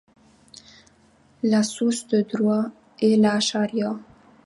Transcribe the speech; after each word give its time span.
La 1.43 1.61
source 1.61 2.07
de 2.07 2.21
droit 2.23 2.65
est 2.99 3.17
la 3.17 3.39
Charia. 3.39 3.93